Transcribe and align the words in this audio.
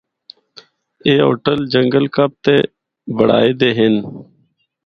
A 1.05 1.13
hotel 1.25 1.59
جنگل 1.73 2.05
کپ 2.15 2.31
تے 2.43 2.55
بنڑائے 3.17 3.51
دے 3.59 3.69
ہن۔ 3.77 3.95